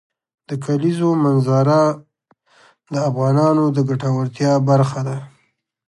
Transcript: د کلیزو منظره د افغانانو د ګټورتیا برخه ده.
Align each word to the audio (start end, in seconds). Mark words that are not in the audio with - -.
د 0.49 0.49
کلیزو 0.65 1.09
منظره 1.23 1.81
د 2.93 2.95
افغانانو 3.09 3.63
د 3.75 3.77
ګټورتیا 3.89 4.51
برخه 4.69 4.99
ده. 5.07 5.17